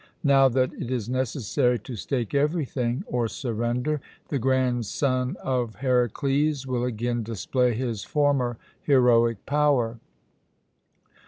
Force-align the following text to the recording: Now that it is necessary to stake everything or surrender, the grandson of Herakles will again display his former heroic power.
Now 0.23 0.49
that 0.49 0.73
it 0.73 0.89
is 0.89 1.07
necessary 1.07 1.77
to 1.77 1.95
stake 1.95 2.33
everything 2.33 3.03
or 3.05 3.27
surrender, 3.27 4.01
the 4.29 4.39
grandson 4.39 5.37
of 5.43 5.75
Herakles 5.75 6.65
will 6.65 6.83
again 6.85 7.21
display 7.21 7.75
his 7.75 8.03
former 8.03 8.57
heroic 8.83 9.45
power. 9.45 9.99